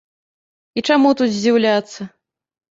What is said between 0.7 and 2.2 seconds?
І чаму тут здзіўляцца?